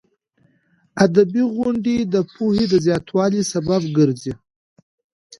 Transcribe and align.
ادبي 1.05 1.43
غونډې 1.55 1.95
د 2.13 2.15
پوهې 2.33 2.63
د 2.71 2.73
زیاتوالي 2.85 3.41
سبب 3.53 3.81
ګرځي. 3.97 4.33